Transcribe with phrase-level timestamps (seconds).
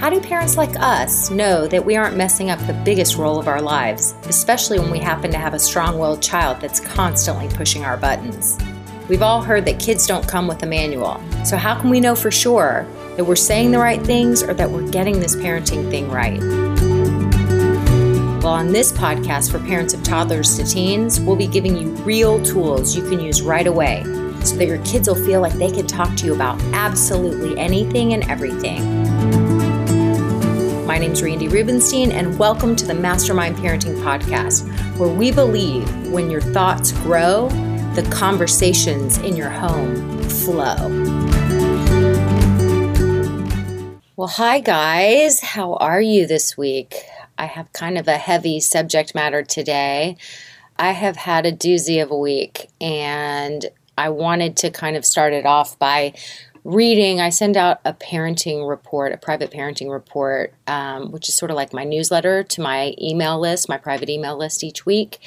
[0.00, 3.46] How do parents like us know that we aren't messing up the biggest role of
[3.46, 7.84] our lives, especially when we happen to have a strong willed child that's constantly pushing
[7.84, 8.56] our buttons?
[9.10, 11.20] We've all heard that kids don't come with a manual.
[11.44, 12.86] So, how can we know for sure
[13.18, 16.40] that we're saying the right things or that we're getting this parenting thing right?
[18.42, 22.42] Well, on this podcast for parents of toddlers to teens, we'll be giving you real
[22.42, 24.02] tools you can use right away
[24.44, 28.14] so that your kids will feel like they can talk to you about absolutely anything
[28.14, 29.09] and everything.
[30.90, 34.66] My name is Randi Rubenstein, and welcome to the Mastermind Parenting Podcast,
[34.98, 37.48] where we believe when your thoughts grow,
[37.94, 40.74] the conversations in your home flow.
[44.16, 46.96] Well, hi guys, how are you this week?
[47.38, 50.16] I have kind of a heavy subject matter today.
[50.76, 53.64] I have had a doozy of a week, and
[53.96, 56.14] I wanted to kind of start it off by
[56.64, 57.20] reading.
[57.20, 61.56] I send out a parenting report, a private parenting report, um, which is sort of
[61.56, 65.18] like my newsletter to my email list, my private email list each week,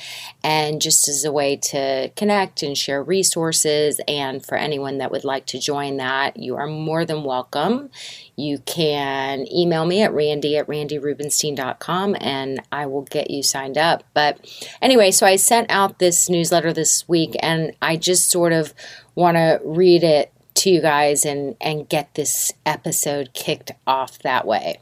[0.43, 3.99] and just as a way to connect and share resources.
[4.07, 7.89] And for anyone that would like to join that, you are more than welcome.
[8.35, 14.03] You can email me at randi at randirubenstein.com and I will get you signed up.
[14.13, 14.39] But
[14.81, 18.73] anyway, so I sent out this newsletter this week and I just sort of
[19.15, 24.45] want to read it to you guys and, and get this episode kicked off that
[24.45, 24.79] way.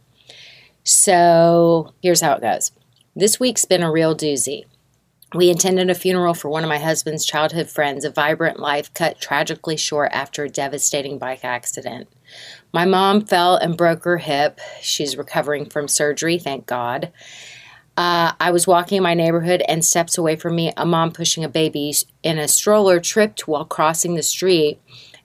[0.84, 2.72] So here's how it goes.
[3.16, 4.66] This week's been a real doozy.
[5.34, 9.22] We attended a funeral for one of my husband's childhood friends, a vibrant life cut
[9.22, 12.10] tragically short after a devastating bike accident.
[12.74, 14.60] My mom fell and broke her hip.
[14.82, 17.12] She's recovering from surgery, thank God.
[17.96, 21.44] Uh, I was walking in my neighborhood, and steps away from me, a mom pushing
[21.44, 21.94] a baby
[22.24, 24.80] in a stroller tripped while crossing the street,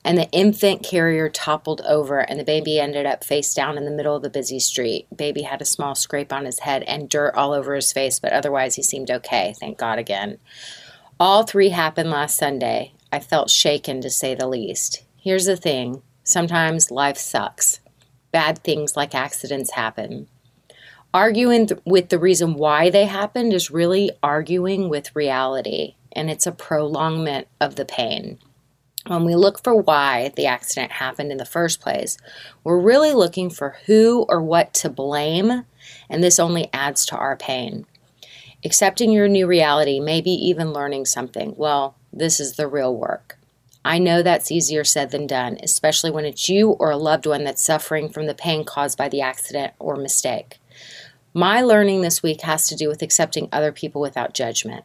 [0.06, 3.90] and the infant carrier toppled over, and the baby ended up face down in the
[3.90, 5.08] middle of the busy street.
[5.14, 8.32] Baby had a small scrape on his head and dirt all over his face, but
[8.32, 10.38] otherwise he seemed okay, thank God again.
[11.18, 12.92] All three happened last Sunday.
[13.10, 15.02] I felt shaken to say the least.
[15.16, 17.80] Here's the thing Sometimes life sucks.
[18.30, 20.28] Bad things like accidents happen.
[21.12, 26.46] Arguing th- with the reason why they happened is really arguing with reality, and it's
[26.46, 28.38] a prolongment of the pain.
[29.06, 32.16] When we look for why the accident happened in the first place,
[32.64, 35.64] we're really looking for who or what to blame,
[36.10, 37.86] and this only adds to our pain.
[38.64, 43.38] Accepting your new reality, maybe even learning something, well, this is the real work.
[43.84, 47.44] I know that's easier said than done, especially when it's you or a loved one
[47.44, 50.58] that's suffering from the pain caused by the accident or mistake.
[51.32, 54.84] My learning this week has to do with accepting other people without judgment.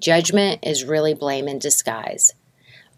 [0.00, 2.32] Judgment is really blame in disguise.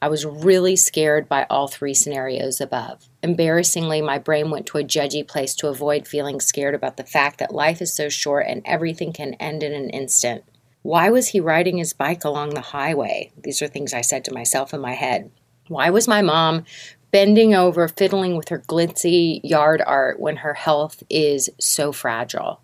[0.06, 3.09] I was really scared by all three scenarios above.
[3.25, 7.41] Embarrassingly, my brain went to a judgy place to avoid feeling scared about the fact
[7.41, 10.44] that life is so short and everything can end in an instant.
[10.83, 13.33] Why was he riding his bike along the highway?
[13.37, 15.33] These are things I said to myself in my head.
[15.67, 16.62] Why was my mom
[17.11, 22.61] bending over, fiddling with her glitzy yard art when her health is so fragile?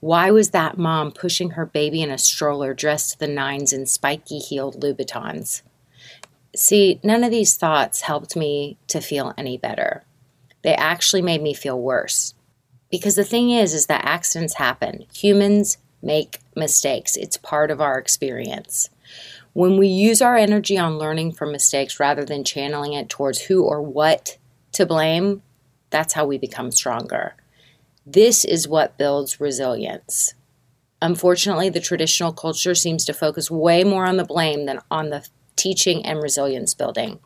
[0.00, 3.86] Why was that mom pushing her baby in a stroller dressed to the nines in
[3.86, 5.62] spiky heeled Louboutins?
[6.56, 10.04] See, none of these thoughts helped me to feel any better.
[10.62, 12.34] They actually made me feel worse.
[12.90, 15.06] Because the thing is, is that accidents happen.
[15.14, 17.16] Humans make mistakes.
[17.16, 18.88] It's part of our experience.
[19.52, 23.64] When we use our energy on learning from mistakes rather than channeling it towards who
[23.64, 24.38] or what
[24.72, 25.42] to blame,
[25.90, 27.34] that's how we become stronger.
[28.06, 30.34] This is what builds resilience.
[31.00, 35.28] Unfortunately, the traditional culture seems to focus way more on the blame than on the
[35.58, 37.20] teaching and resilience building.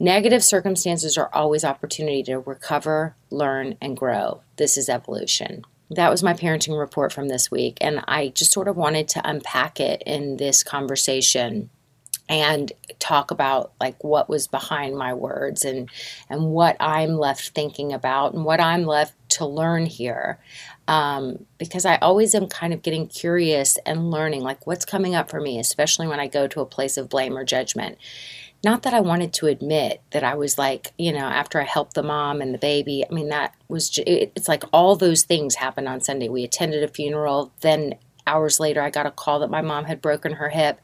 [0.00, 4.42] Negative circumstances are always opportunity to recover, learn, and grow.
[4.56, 5.64] This is evolution.
[5.90, 9.28] That was my parenting report from this week, and I just sort of wanted to
[9.28, 11.70] unpack it in this conversation
[12.28, 15.88] and talk about like what was behind my words and
[16.28, 20.38] and what I'm left thinking about and what I'm left to learn here
[20.88, 25.30] um, because I always am kind of getting curious and learning like what's coming up
[25.30, 27.98] for me especially when I go to a place of blame or judgment
[28.64, 31.94] not that I wanted to admit that I was like, you know, after I helped
[31.94, 35.54] the mom and the baby, I mean, that was, just, it's like all those things
[35.54, 36.28] happened on Sunday.
[36.28, 37.52] We attended a funeral.
[37.60, 37.94] Then
[38.26, 40.80] hours later, I got a call that my mom had broken her hip.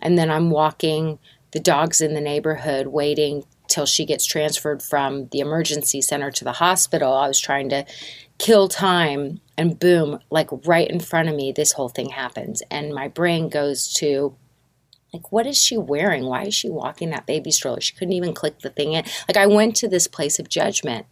[0.00, 1.18] And then I'm walking
[1.50, 6.44] the dogs in the neighborhood waiting till she gets transferred from the emergency center to
[6.44, 7.12] the hospital.
[7.12, 7.84] I was trying to
[8.40, 12.62] kill time, and boom, like right in front of me, this whole thing happens.
[12.70, 14.34] And my brain goes to,
[15.12, 16.24] like what is she wearing?
[16.24, 17.80] Why is she walking that baby stroller?
[17.80, 19.04] She couldn't even click the thing in.
[19.28, 21.06] Like i went to this place of judgment.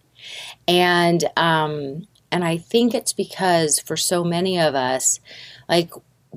[0.67, 5.19] And um and i think it's because for so many of us
[5.69, 5.91] like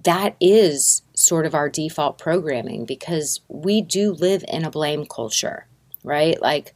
[0.03, 5.67] that is sort of our default programming because we do live in a blame culture
[6.03, 6.41] right?
[6.41, 6.75] Like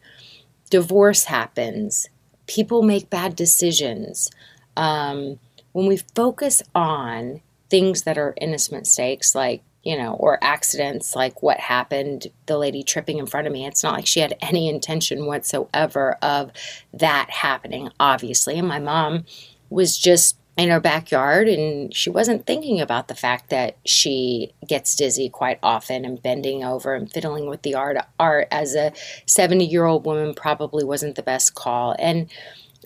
[0.70, 2.10] divorce happens
[2.48, 4.30] people make bad decisions
[4.78, 5.40] um,
[5.72, 11.44] when we focus on things that are innocent mistakes like you know, or accidents like
[11.44, 13.68] what happened, the lady tripping in front of me.
[13.68, 16.52] It's not like she had any intention whatsoever of
[16.92, 18.58] that happening, obviously.
[18.58, 19.26] And my mom
[19.70, 24.96] was just in her backyard and she wasn't thinking about the fact that she gets
[24.96, 28.94] dizzy quite often and bending over and fiddling with the art art as a
[29.26, 31.96] 70 year old woman probably wasn't the best call.
[32.00, 32.32] And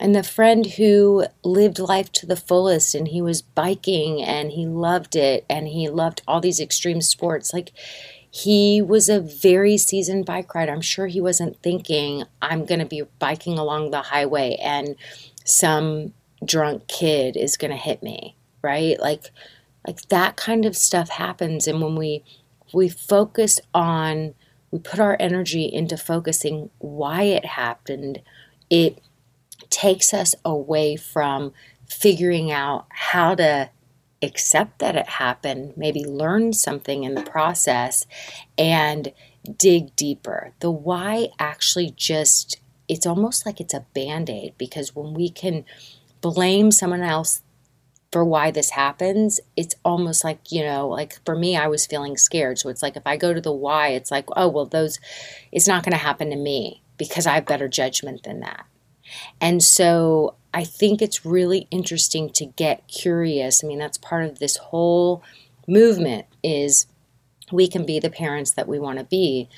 [0.01, 4.65] and the friend who lived life to the fullest and he was biking and he
[4.65, 7.71] loved it and he loved all these extreme sports like
[8.31, 10.71] he was a very seasoned bike rider.
[10.71, 14.95] I'm sure he wasn't thinking i'm going to be biking along the highway and
[15.43, 16.13] some
[16.45, 19.31] drunk kid is going to hit me right like
[19.87, 22.23] like that kind of stuff happens and when we
[22.73, 24.33] we focus on
[24.71, 28.21] we put our energy into focusing why it happened
[28.69, 29.01] it
[29.69, 31.53] takes us away from
[31.87, 33.69] figuring out how to
[34.21, 38.05] accept that it happened, maybe learn something in the process,
[38.57, 39.13] and
[39.57, 40.51] dig deeper.
[40.59, 45.65] The why actually just, it's almost like it's a band aid because when we can
[46.21, 47.41] blame someone else
[48.11, 52.17] for why this happens, it's almost like, you know, like for me, I was feeling
[52.17, 52.57] scared.
[52.57, 54.99] So it's like if I go to the why, it's like, oh, well, those,
[55.51, 58.65] it's not going to happen to me because I have better judgment than that.
[59.39, 63.63] And so I think it's really interesting to get curious.
[63.63, 65.23] I mean, that's part of this whole
[65.67, 66.87] movement is
[67.51, 69.49] we can be the parents that we want to be,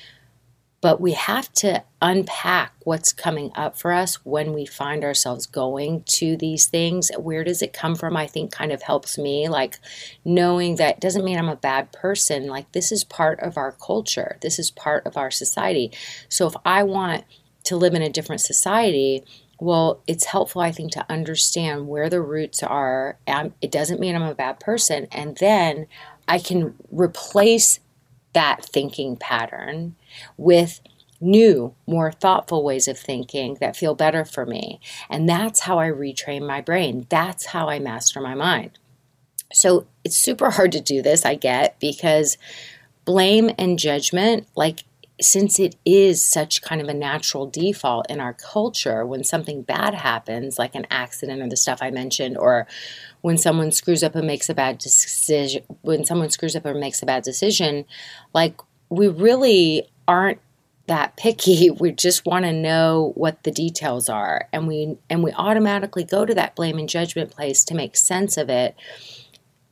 [0.81, 6.03] but we have to unpack what's coming up for us when we find ourselves going
[6.07, 7.11] to these things.
[7.17, 8.17] Where does it come from?
[8.17, 9.77] I think kind of helps me like
[10.25, 12.47] knowing that doesn't mean I'm a bad person.
[12.47, 14.37] Like this is part of our culture.
[14.41, 15.91] This is part of our society.
[16.29, 17.25] So if I want
[17.65, 19.23] to live in a different society,
[19.59, 23.19] well, it's helpful, I think, to understand where the roots are.
[23.27, 25.07] Um, it doesn't mean I'm a bad person.
[25.11, 25.85] And then
[26.27, 27.79] I can replace
[28.33, 29.95] that thinking pattern
[30.37, 30.81] with
[31.19, 34.79] new, more thoughtful ways of thinking that feel better for me.
[35.09, 37.05] And that's how I retrain my brain.
[37.09, 38.79] That's how I master my mind.
[39.53, 42.37] So it's super hard to do this, I get, because
[43.05, 44.83] blame and judgment, like
[45.21, 49.93] since it is such kind of a natural default in our culture when something bad
[49.93, 52.67] happens like an accident or the stuff i mentioned or
[53.21, 57.01] when someone screws up and makes a bad decision when someone screws up or makes
[57.01, 57.85] a bad decision
[58.33, 58.59] like
[58.89, 60.39] we really aren't
[60.87, 61.71] that picky.
[61.71, 66.25] We just want to know what the details are and we and we automatically go
[66.25, 68.75] to that blame and judgment place to make sense of it.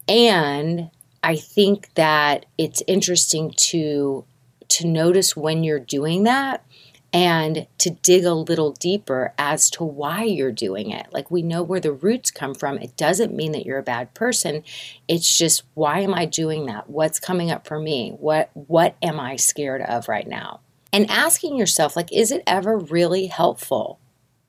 [0.07, 0.89] And
[1.21, 4.23] i think that it's interesting to
[4.69, 6.63] to notice when you're doing that
[7.11, 11.07] and to dig a little deeper as to why you're doing it.
[11.11, 12.77] Like we know where the roots come from.
[12.77, 14.63] It doesn't mean that you're a bad person.
[15.07, 16.89] It's just why am I doing that?
[16.89, 18.15] What's coming up for me?
[18.19, 20.59] What what am I scared of right now?
[20.93, 23.99] And asking yourself like is it ever really helpful?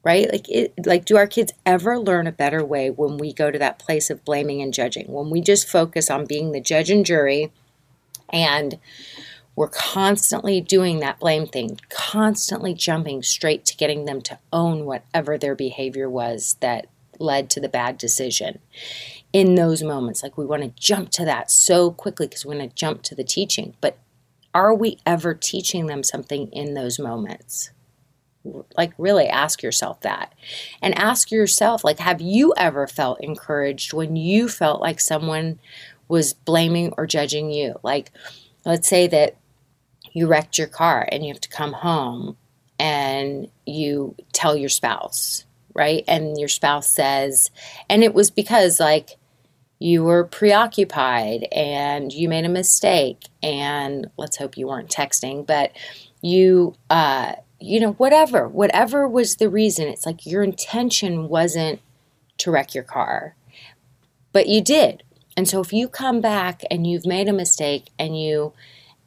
[0.03, 0.31] Right?
[0.31, 3.59] Like it like do our kids ever learn a better way when we go to
[3.59, 5.11] that place of blaming and judging?
[5.11, 7.53] When we just focus on being the judge and jury
[8.29, 8.79] and
[9.57, 15.37] we're constantly doing that blame thing, constantly jumping straight to getting them to own whatever
[15.37, 16.87] their behavior was that
[17.19, 18.61] led to the bad decision.
[19.33, 22.71] In those moments, like we want to jump to that so quickly because we want
[22.71, 23.75] to jump to the teaching.
[23.81, 23.99] But
[24.55, 27.71] are we ever teaching them something in those moments?
[28.77, 30.35] Like, really ask yourself that.
[30.81, 35.61] And ask yourself, like, have you ever felt encouraged when you felt like someone
[36.09, 37.75] was blaming or judging you?
[37.83, 38.11] Like,
[38.65, 39.37] let's say that
[40.13, 42.37] you wrecked your car and you have to come home
[42.79, 46.05] and you tell your spouse, right?
[46.09, 47.51] And your spouse says,
[47.89, 49.17] and it was because, like,
[49.81, 55.73] you were preoccupied and you made a mistake and let's hope you weren't texting but
[56.21, 61.81] you uh you know whatever whatever was the reason it's like your intention wasn't
[62.37, 63.35] to wreck your car
[64.33, 65.03] but you did
[65.35, 68.53] and so if you come back and you've made a mistake and you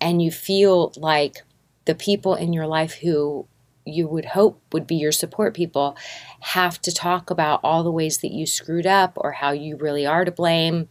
[0.04, 1.44] and you feel like
[1.86, 3.48] the people in your life who
[3.86, 5.96] you would hope would be your support people
[6.42, 10.06] have to talk about all the ways that you screwed up or how you really
[10.06, 10.90] are to blame.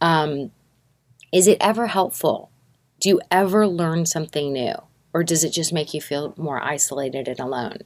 [0.00, 0.50] Um,
[1.32, 2.50] is it ever helpful?
[3.00, 4.74] Do you ever learn something new?
[5.14, 7.78] Or does it just make you feel more isolated and alone?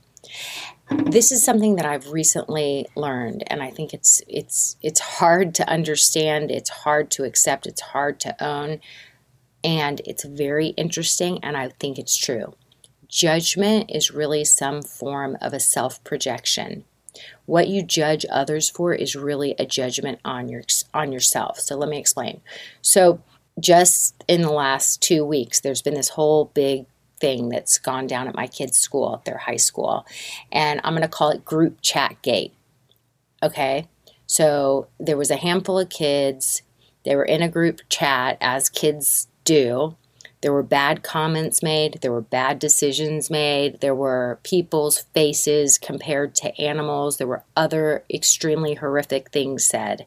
[0.90, 5.68] This is something that I've recently learned, and I think it's it's it's hard to
[5.68, 8.80] understand, it's hard to accept, it's hard to own,
[9.64, 12.54] and it's very interesting, and I think it's true.
[13.08, 16.84] Judgment is really some form of a self projection.
[17.44, 20.62] What you judge others for is really a judgment on your
[20.94, 21.60] on yourself.
[21.60, 22.40] So let me explain.
[22.80, 23.22] So
[23.60, 26.86] just in the last 2 weeks there's been this whole big
[27.20, 30.06] thing that's gone down at my kids' school, at their high school,
[30.50, 32.54] and I'm going to call it group chat gate.
[33.42, 33.88] Okay?
[34.26, 36.62] So there was a handful of kids,
[37.04, 39.96] they were in a group chat as kids do
[40.42, 46.34] there were bad comments made, there were bad decisions made, there were people's faces compared
[46.34, 50.04] to animals, there were other extremely horrific things said.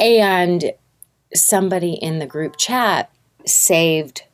[0.00, 0.72] And
[1.34, 3.12] somebody in the group chat
[3.46, 4.24] saved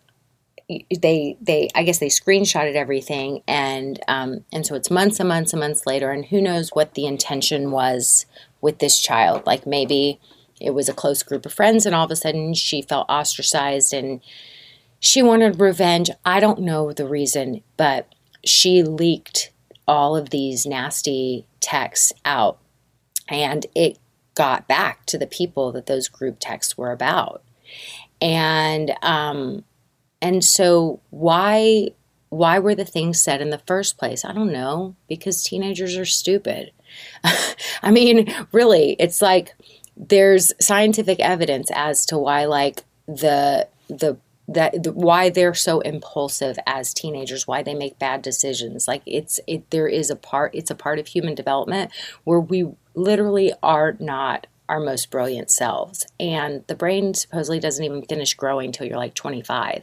[0.68, 5.52] they they I guess they screenshotted everything and um, and so it's months and months
[5.52, 8.26] and months later and who knows what the intention was
[8.60, 10.18] with this child like maybe
[10.60, 13.92] it was a close group of friends and all of a sudden she felt ostracized
[13.92, 14.20] and
[14.98, 16.10] she wanted revenge.
[16.24, 19.50] I don't know the reason, but she leaked
[19.86, 22.58] all of these nasty texts out
[23.28, 23.98] and it
[24.34, 27.42] got back to the people that those group texts were about.
[28.20, 29.64] And um
[30.22, 31.90] and so why
[32.28, 34.24] why were the things said in the first place?
[34.24, 36.72] I don't know, because teenagers are stupid.
[37.82, 39.54] I mean, really, it's like
[39.96, 44.16] there's scientific evidence as to why like the the
[44.48, 48.86] that the, why they're so impulsive as teenagers why they make bad decisions.
[48.86, 51.90] Like it's it there is a part it's a part of human development
[52.24, 56.06] where we literally are not our most brilliant selves.
[56.18, 59.82] And the brain supposedly doesn't even finish growing until you're like 25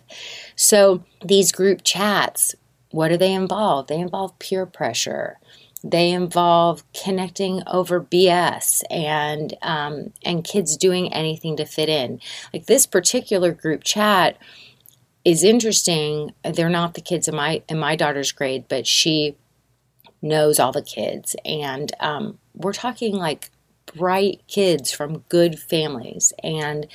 [0.55, 2.55] so these group chats
[2.93, 3.87] what do they involve?
[3.87, 5.39] They involve peer pressure
[5.83, 12.21] they involve connecting over BS and um, and kids doing anything to fit in.
[12.53, 14.37] Like this particular group chat
[15.25, 16.33] is interesting.
[16.43, 19.35] They're not the kids in my in my daughter's grade, but she
[20.21, 23.49] knows all the kids, and um, we're talking like
[23.85, 26.87] bright kids from good families, and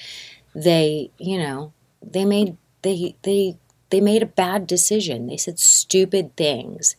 [0.55, 3.59] they, you know, they made they they
[3.91, 5.27] they made a bad decision.
[5.27, 6.97] They said stupid things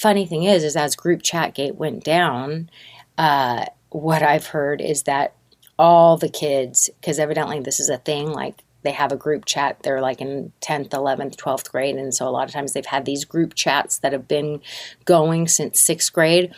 [0.00, 2.70] funny thing is, is as group chat gate went down,
[3.18, 5.34] uh, what I've heard is that
[5.78, 9.82] all the kids, because evidently this is a thing, like they have a group chat.
[9.82, 11.96] They're like in 10th, 11th, 12th grade.
[11.96, 14.62] And so a lot of times they've had these group chats that have been
[15.04, 16.54] going since sixth grade.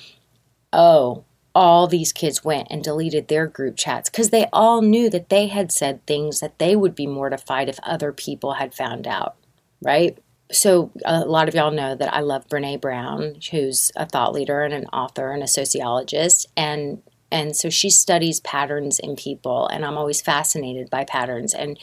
[0.72, 1.24] Oh,
[1.54, 5.48] all these kids went and deleted their group chats because they all knew that they
[5.48, 9.36] had said things that they would be mortified if other people had found out,
[9.82, 10.18] right?
[10.52, 14.62] so a lot of y'all know that I love Brene Brown, who's a thought leader
[14.62, 19.84] and an author and a sociologist, and and so she studies patterns in people, and
[19.84, 21.54] I'm always fascinated by patterns.
[21.54, 21.78] And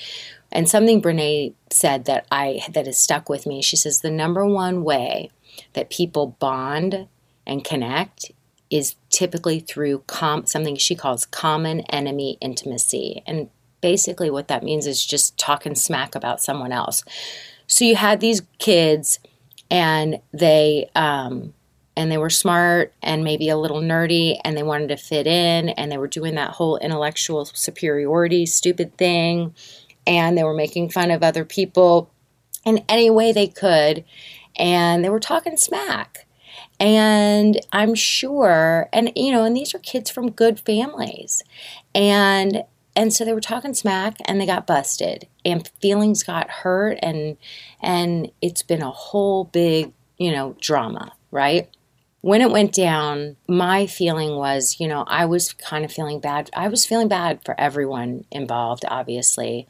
[0.52, 3.62] and something Brene said that I that has stuck with me.
[3.62, 5.32] She says the number one way
[5.74, 7.08] that people bond
[7.46, 8.32] and connect
[8.70, 13.50] is typically through com- something she calls common enemy intimacy, and
[13.82, 17.04] basically what that means is just talking smack about someone else.
[17.70, 19.20] So you had these kids,
[19.70, 21.54] and they um,
[21.96, 25.70] and they were smart and maybe a little nerdy, and they wanted to fit in,
[25.70, 29.54] and they were doing that whole intellectual superiority stupid thing,
[30.08, 32.12] and they were making fun of other people
[32.66, 34.04] in any way they could,
[34.58, 36.26] and they were talking smack.
[36.80, 41.44] And I'm sure, and you know, and these are kids from good families.
[41.94, 42.64] And
[43.00, 47.38] and so they were talking smack and they got busted and feelings got hurt and
[47.82, 51.70] and it's been a whole big you know drama right?
[52.22, 56.50] When it went down my feeling was you know i was kind of feeling bad.
[56.54, 59.68] I was feeling bad for everyone involved obviously.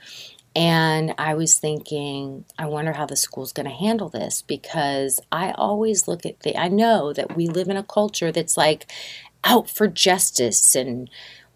[0.55, 5.51] And I was thinking, I wonder how the school's going to handle this because I
[5.51, 8.91] always look at the, I know that we live in a culture that's like
[9.43, 11.09] out for justice and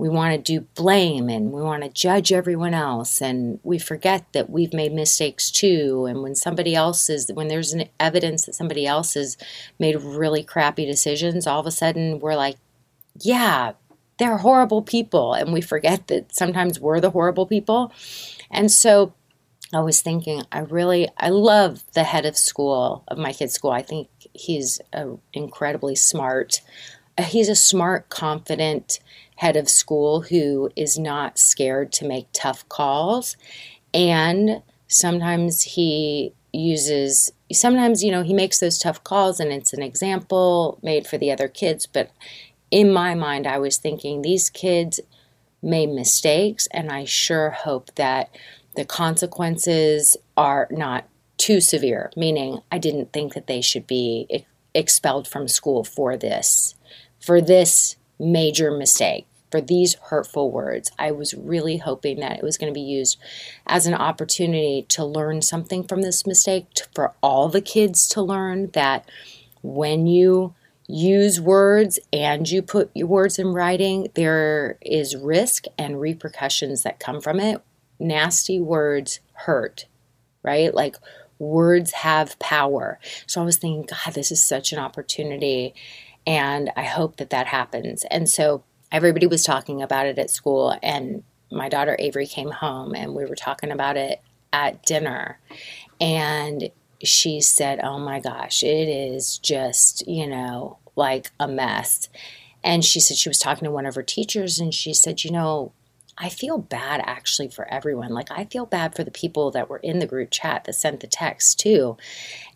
[0.03, 4.25] we want to do blame and we want to judge everyone else and we forget
[4.33, 8.53] that we've made mistakes too and when somebody else is when there's an evidence that
[8.53, 9.37] somebody else has
[9.79, 12.57] made really crappy decisions all of a sudden we're like
[13.21, 13.71] yeah
[14.19, 17.89] they're horrible people and we forget that sometimes we're the horrible people
[18.51, 19.13] and so
[19.73, 23.71] I was thinking, I really, I love the head of school of my kid's school.
[23.71, 24.79] I think he's
[25.33, 26.61] incredibly smart.
[27.19, 28.99] He's a smart, confident
[29.43, 33.35] head of school who is not scared to make tough calls,
[33.93, 37.29] and sometimes he uses.
[37.51, 41.29] Sometimes you know he makes those tough calls, and it's an example made for the
[41.29, 41.85] other kids.
[41.85, 42.09] But
[42.71, 45.01] in my mind, I was thinking these kids
[45.61, 48.29] made mistakes, and I sure hope that
[48.77, 51.03] the consequences are not
[51.37, 56.75] too severe, meaning I didn't think that they should be expelled from school for this,
[57.19, 60.91] for this major mistake, for these hurtful words.
[60.97, 63.19] I was really hoping that it was going to be used
[63.67, 68.21] as an opportunity to learn something from this mistake, to, for all the kids to
[68.23, 69.07] learn that
[69.61, 70.55] when you
[70.87, 76.99] use words and you put your words in writing, there is risk and repercussions that
[76.99, 77.61] come from it.
[77.99, 79.85] Nasty words hurt,
[80.41, 80.73] right?
[80.73, 80.95] Like
[81.37, 82.97] words have power.
[83.27, 85.75] So I was thinking, God, this is such an opportunity.
[86.25, 88.03] And I hope that that happens.
[88.09, 90.77] And so everybody was talking about it at school.
[90.81, 94.21] And my daughter Avery came home and we were talking about it
[94.53, 95.39] at dinner.
[95.99, 96.69] And
[97.03, 102.07] she said, Oh my gosh, it is just, you know, like a mess.
[102.63, 105.31] And she said she was talking to one of her teachers and she said, You
[105.31, 105.73] know,
[106.17, 108.13] I feel bad actually for everyone.
[108.13, 110.99] Like, I feel bad for the people that were in the group chat that sent
[110.99, 111.97] the text too.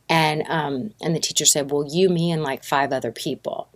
[0.08, 3.68] And, um, and the teacher said, Well, you, me, and like five other people.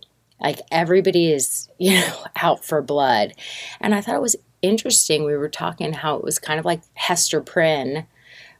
[0.42, 3.34] Like, everybody is, you know, out for blood.
[3.80, 5.24] And I thought it was interesting.
[5.24, 8.06] We were talking how it was kind of like Hester Prynne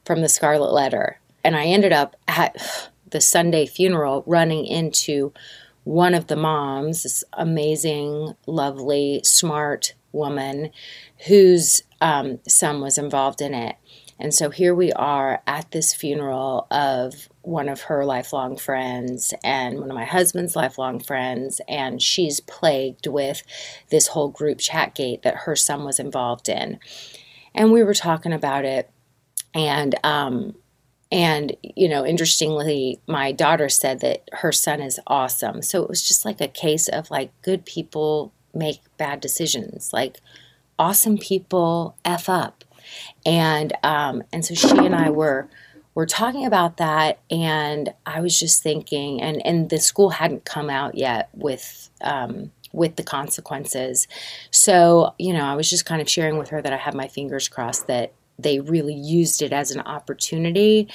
[0.04, 5.32] from the Scarlet Letter and I ended up at the Sunday funeral running into
[5.84, 10.70] one of the moms, this amazing, lovely, smart woman
[11.26, 13.76] whose um, son was involved in it.
[14.18, 19.78] And so here we are at this funeral of one of her lifelong friends and
[19.78, 21.60] one of my husband's lifelong friends.
[21.68, 23.42] And she's plagued with
[23.90, 26.78] this whole group chat gate that her son was involved in.
[27.54, 28.90] And we were talking about it.
[29.54, 30.54] And um,
[31.12, 35.60] and, you know, interestingly, my daughter said that her son is awesome.
[35.60, 39.92] So it was just like a case of like good people make bad decisions.
[39.92, 40.20] Like
[40.78, 42.64] awesome people F up.
[43.26, 45.50] And um, and so she and I were
[45.94, 50.70] were talking about that and I was just thinking and, and the school hadn't come
[50.70, 54.08] out yet with um, with the consequences.
[54.50, 57.06] So, you know, I was just kind of sharing with her that I had my
[57.06, 60.88] fingers crossed that they really used it as an opportunity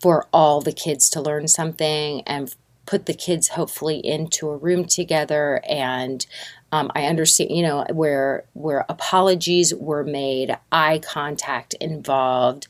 [0.00, 2.54] for all the kids to learn something and
[2.86, 6.24] put the kids hopefully into a room together and
[6.70, 12.66] um, I understand, you know, where where apologies were made, eye contact involved,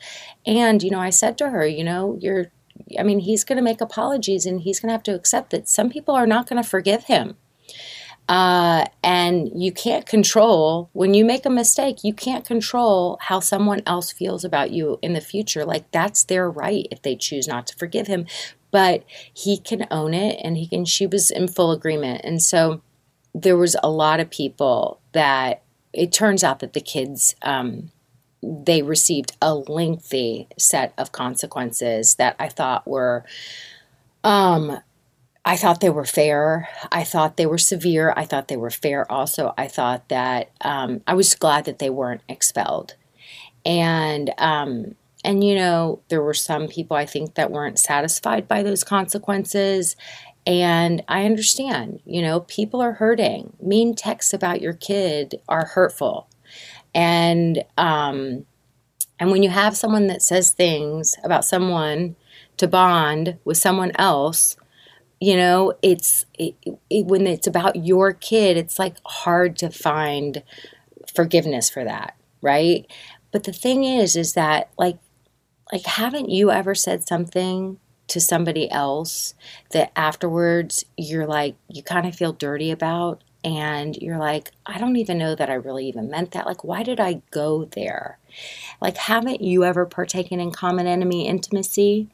[0.46, 2.46] and you know, I said to her, you know, you're,
[2.98, 5.68] I mean, he's going to make apologies, and he's going to have to accept that
[5.68, 7.36] some people are not going to forgive him,
[8.28, 13.82] uh, and you can't control when you make a mistake, you can't control how someone
[13.86, 15.64] else feels about you in the future.
[15.64, 18.26] Like that's their right if they choose not to forgive him.
[18.70, 22.20] But he can own it and he can, she was in full agreement.
[22.22, 22.82] And so
[23.42, 27.90] there was a lot of people that it turns out that the kids, um,
[28.42, 33.24] they received a lengthy set of consequences that I thought were
[34.24, 34.78] um,
[35.44, 36.68] I thought they were fair.
[36.92, 38.12] I thought they were severe.
[38.14, 39.54] I thought they were fair also.
[39.56, 42.96] I thought that um, I was glad that they weren't expelled.
[43.64, 48.62] And, um, and, you know, there were some people I think that weren't satisfied by
[48.62, 49.96] those consequences.
[50.48, 53.52] And I understand, you know, people are hurting.
[53.60, 56.28] Mean texts about your kid are hurtful.
[56.94, 58.46] And, um,
[59.20, 62.16] and when you have someone that says things about someone
[62.56, 64.56] to bond with someone else,
[65.20, 66.54] you know it's it,
[66.88, 70.44] it, when it's about your kid it's like hard to find
[71.12, 72.90] forgiveness for that right?
[73.30, 74.98] But the thing is, is that like,
[75.72, 79.34] like, haven't you ever said something to somebody else
[79.70, 83.22] that afterwards you're like, you kind of feel dirty about?
[83.44, 86.46] And you're like, I don't even know that I really even meant that.
[86.46, 88.18] Like, why did I go there?
[88.80, 92.08] Like, haven't you ever partaken in common enemy intimacy?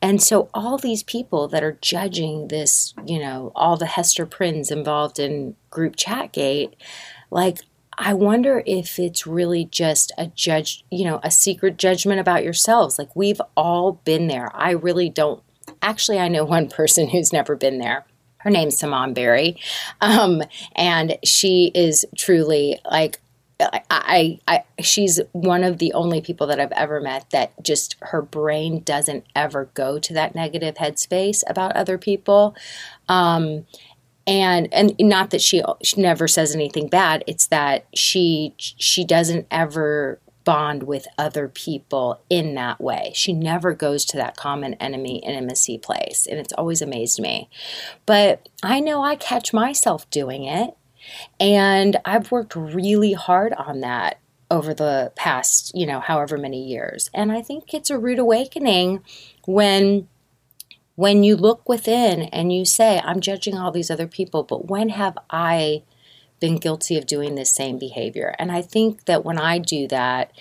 [0.00, 4.70] And so, all these people that are judging this, you know, all the Hester Prynnes
[4.70, 6.74] involved in group chat gate,
[7.30, 7.58] like,
[7.98, 12.98] I wonder if it's really just a judge, you know, a secret judgment about yourselves.
[12.98, 14.54] Like we've all been there.
[14.54, 15.42] I really don't.
[15.82, 18.06] Actually, I know one person who's never been there.
[18.38, 19.60] Her name's Simone Berry,
[20.00, 20.42] um,
[20.76, 23.20] and she is truly like
[23.60, 28.22] I, I, she's one of the only people that I've ever met that just her
[28.22, 32.54] brain doesn't ever go to that negative headspace about other people.
[33.08, 33.66] Um,
[34.28, 37.24] and and not that she, she never says anything bad.
[37.26, 43.12] It's that she she doesn't ever bond with other people in that way.
[43.14, 46.26] She never goes to that common enemy intimacy place.
[46.26, 47.48] And it's always amazed me.
[48.06, 50.76] But i know i catch myself doing it.
[51.40, 57.08] And i've worked really hard on that over the past you know however many years.
[57.14, 59.02] And i think it's a rude awakening
[59.46, 60.06] when
[60.98, 64.88] when you look within and you say, I'm judging all these other people, but when
[64.88, 65.84] have I
[66.40, 68.34] been guilty of doing this same behavior?
[68.36, 70.32] And I think that when I do that,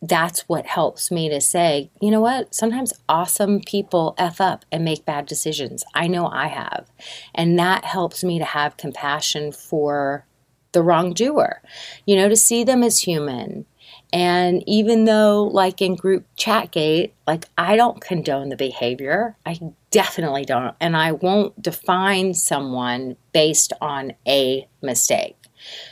[0.00, 2.54] that's what helps me to say, you know what?
[2.54, 5.82] Sometimes awesome people F up and make bad decisions.
[5.92, 6.88] I know I have.
[7.34, 10.24] And that helps me to have compassion for
[10.70, 11.62] the wrongdoer,
[12.06, 13.66] you know, to see them as human,
[14.16, 20.46] and even though, like in group chatgate, like I don't condone the behavior, I definitely
[20.46, 20.74] don't.
[20.80, 25.36] And I won't define someone based on a mistake.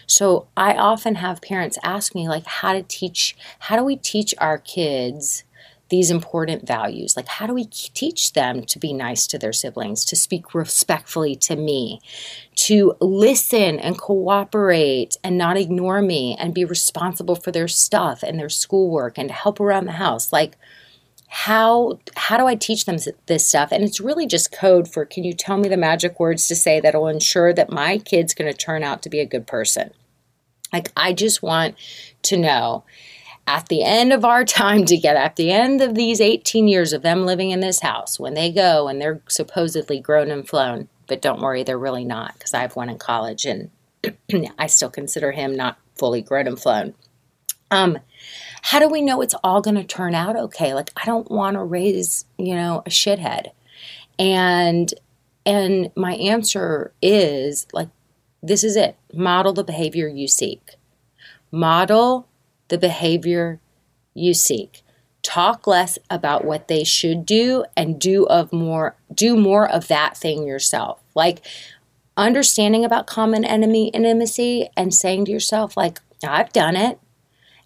[0.07, 4.35] So I often have parents ask me, like, how to teach, how do we teach
[4.39, 5.45] our kids
[5.91, 7.17] these important values.
[7.17, 11.37] Like, how do we teach them to be nice to their siblings, to speak respectfully
[11.37, 12.01] to me,
[12.57, 18.39] to listen and cooperate and not ignore me and be responsible for their stuff and
[18.39, 20.33] their schoolwork and to help around the house?
[20.33, 20.57] Like,
[21.29, 23.73] how how do I teach them this stuff?
[23.73, 26.81] And it's really just code for can you tell me the magic words to say
[26.81, 29.91] that'll ensure that my kid's going to turn out to be a good person?
[30.73, 31.77] Like I just want
[32.23, 32.85] to know
[33.47, 37.03] at the end of our time together, at the end of these 18 years of
[37.03, 41.23] them living in this house, when they go and they're supposedly grown and flown, but
[41.23, 43.71] don't worry, they're really not because I have one in college and
[44.59, 46.95] I still consider him not fully grown and flown.
[47.71, 47.99] Um,
[48.63, 50.75] how do we know it's all going to turn out okay?
[50.75, 53.49] Like, I don't want to raise, you know, a shithead.
[54.19, 54.93] And,
[55.45, 57.89] and my answer is like,
[58.43, 60.77] this is it model the behavior you seek.
[61.51, 62.29] Model
[62.75, 63.61] the behavior
[64.15, 64.83] you seek.
[65.23, 70.17] Talk less about what they should do and do of more do more of that
[70.17, 71.01] thing yourself.
[71.15, 71.41] Like
[72.17, 76.99] understanding about common enemy intimacy and saying to yourself like I've done it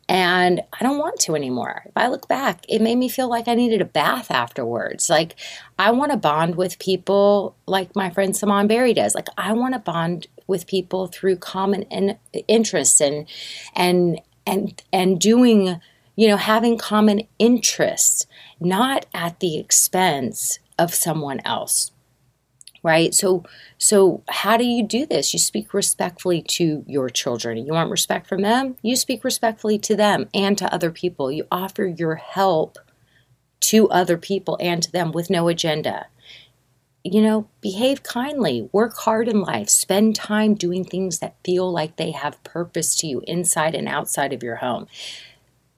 [0.08, 1.82] and I don't want to anymore.
[1.84, 5.10] If I look back, it made me feel like I needed a bath afterwards.
[5.10, 5.34] Like
[5.78, 9.14] I want to bond with people like my friend Simone Berry does.
[9.14, 12.18] Like I want to bond with people through common in-
[12.48, 13.26] interests and
[13.76, 15.80] and and and doing
[16.16, 18.26] you know having common interests
[18.60, 21.92] not at the expense of someone else
[22.82, 23.14] right?
[23.14, 23.44] So
[23.76, 25.32] so how do you do this?
[25.32, 27.58] You speak respectfully to your children.
[27.58, 28.76] You want respect from them?
[28.82, 31.30] You speak respectfully to them and to other people.
[31.30, 32.78] You offer your help
[33.60, 36.06] to other people and to them with no agenda
[37.12, 41.96] you know, behave kindly, work hard in life, spend time doing things that feel like
[41.96, 44.86] they have purpose to you inside and outside of your home.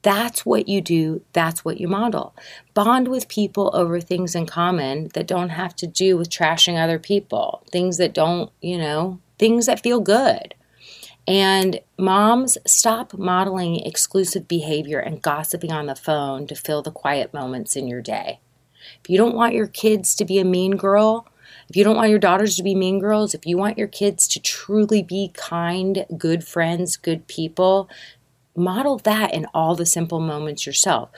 [0.02, 2.34] That's what you do, that's what you model.
[2.72, 6.98] Bond with people over things in common that don't have to do with trashing other
[6.98, 10.54] people, things that don't, you know, things that feel good.
[11.28, 17.34] And moms, stop modeling exclusive behavior and gossiping on the phone to fill the quiet
[17.34, 18.40] moments in your day.
[19.02, 21.26] If you don't want your kids to be a mean girl,
[21.68, 24.26] if you don't want your daughters to be mean girls, if you want your kids
[24.28, 27.88] to truly be kind, good friends, good people,
[28.56, 31.10] model that in all the simple moments yourself.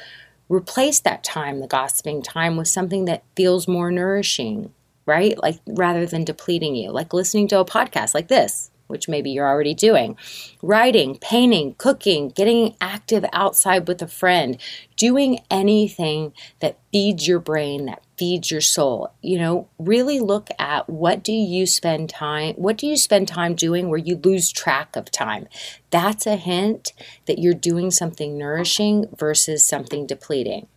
[0.48, 4.74] Replace that time, the gossiping time, with something that feels more nourishing,
[5.06, 5.38] right?
[5.38, 9.48] Like rather than depleting you, like listening to a podcast like this which maybe you're
[9.48, 10.16] already doing.
[10.62, 14.58] Writing, painting, cooking, getting active outside with a friend,
[14.96, 19.12] doing anything that feeds your brain, that feeds your soul.
[19.20, 23.54] You know, really look at what do you spend time what do you spend time
[23.54, 25.48] doing where you lose track of time.
[25.90, 26.92] That's a hint
[27.26, 30.68] that you're doing something nourishing versus something depleting.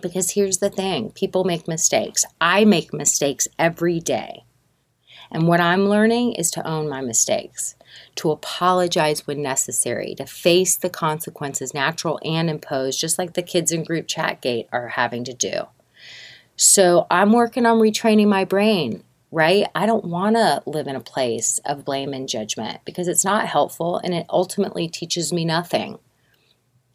[0.00, 2.24] Because here's the thing, people make mistakes.
[2.40, 4.44] I make mistakes every day.
[5.30, 7.74] And what I'm learning is to own my mistakes,
[8.16, 13.72] to apologize when necessary, to face the consequences, natural and imposed, just like the kids
[13.72, 15.68] in group chat gate are having to do.
[16.56, 19.66] So I'm working on retraining my brain, right?
[19.74, 23.46] I don't want to live in a place of blame and judgment because it's not
[23.46, 25.98] helpful and it ultimately teaches me nothing.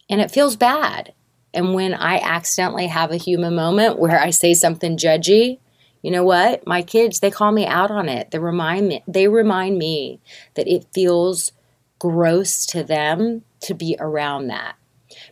[0.10, 1.14] And it feels bad.
[1.54, 5.60] And when I accidentally have a human moment where I say something judgy,
[6.04, 6.68] you know what?
[6.68, 8.30] My kids, they call me out on it.
[8.30, 10.20] They remind me they remind me
[10.54, 11.54] that it feels
[11.98, 14.76] gross to them to be around that.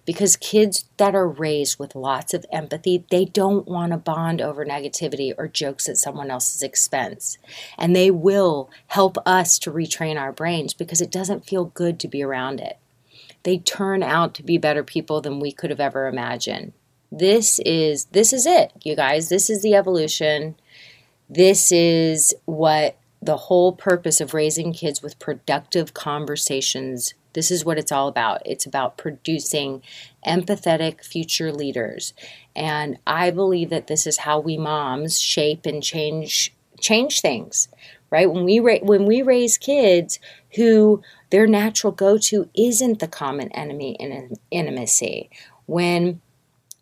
[0.05, 4.65] Because kids that are raised with lots of empathy, they don't want to bond over
[4.65, 7.38] negativity or jokes at someone else's expense.
[7.77, 12.07] And they will help us to retrain our brains because it doesn't feel good to
[12.07, 12.77] be around it.
[13.43, 16.73] They turn out to be better people than we could have ever imagined.
[17.12, 19.30] This is this is it, you guys.
[19.30, 20.56] This is the evolution.
[21.30, 27.78] This is what the whole purpose of raising kids with productive conversations this is what
[27.78, 29.82] it's all about it's about producing
[30.26, 32.13] empathetic future leaders
[32.56, 37.67] and i believe that this is how we moms shape and change change things
[38.10, 40.19] right when we ra- when we raise kids
[40.56, 45.30] who their natural go-to isn't the common enemy in intimacy
[45.67, 46.19] when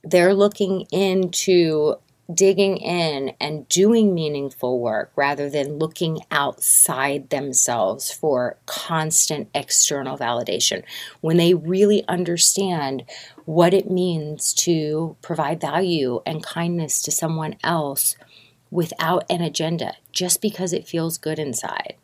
[0.03, 1.95] they're looking into
[2.33, 10.83] digging in and doing meaningful work rather than looking outside themselves for constant external validation.
[11.21, 13.03] When they really understand
[13.45, 18.15] what it means to provide value and kindness to someone else
[18.69, 21.95] without an agenda, just because it feels good inside.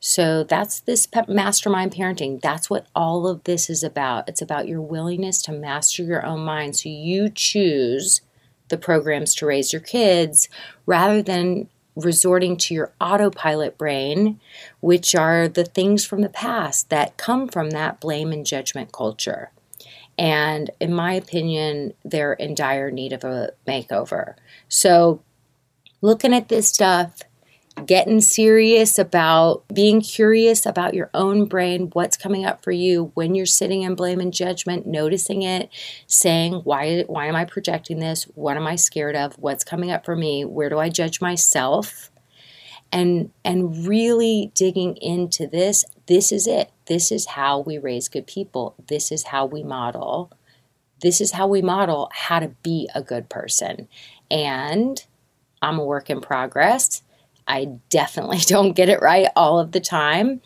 [0.00, 2.40] So that's this mastermind parenting.
[2.40, 4.28] That's what all of this is about.
[4.28, 8.20] It's about your willingness to master your own mind so you choose
[8.68, 10.48] the programs to raise your kids
[10.86, 14.40] rather than resorting to your autopilot brain,
[14.80, 19.50] which are the things from the past that come from that blame and judgment culture.
[20.16, 24.34] And in my opinion, they're in dire need of a makeover.
[24.68, 25.22] So,
[26.00, 27.22] looking at this stuff,
[27.86, 33.34] getting serious about being curious about your own brain, what's coming up for you when
[33.34, 35.70] you're sitting in blame and judgment, noticing it,
[36.06, 38.24] saying, why, why am I projecting this?
[38.34, 39.34] What am I scared of?
[39.38, 40.44] What's coming up for me?
[40.44, 42.10] Where do I judge myself?
[42.90, 46.70] And, and really digging into this, this is it.
[46.86, 48.74] This is how we raise good people.
[48.88, 50.32] This is how we model.
[51.02, 53.88] This is how we model how to be a good person.
[54.30, 55.04] And
[55.60, 57.02] I'm a work in progress
[57.48, 60.40] I definitely don't get it right all of the time.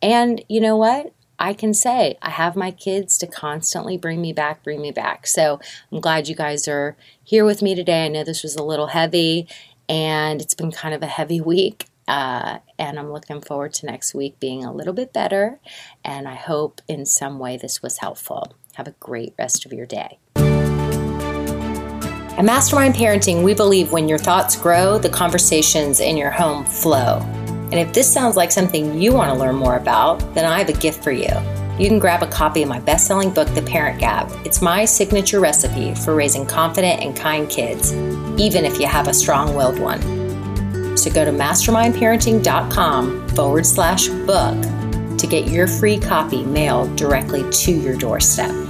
[0.00, 1.12] And you know what?
[1.38, 5.26] I can say I have my kids to constantly bring me back, bring me back.
[5.26, 5.58] So
[5.90, 8.04] I'm glad you guys are here with me today.
[8.04, 9.48] I know this was a little heavy
[9.88, 11.86] and it's been kind of a heavy week.
[12.06, 15.58] Uh, and I'm looking forward to next week being a little bit better.
[16.04, 18.54] And I hope in some way this was helpful.
[18.74, 20.18] Have a great rest of your day.
[22.36, 27.20] At Mastermind Parenting, we believe when your thoughts grow, the conversations in your home flow.
[27.70, 30.68] And if this sounds like something you want to learn more about, then I have
[30.68, 31.28] a gift for you.
[31.78, 34.32] You can grab a copy of my best selling book, The Parent Gap.
[34.44, 37.92] It's my signature recipe for raising confident and kind kids,
[38.36, 40.00] even if you have a strong willed one.
[40.96, 44.60] So go to mastermindparenting.com forward slash book
[45.18, 48.63] to get your free copy mailed directly to your doorstep.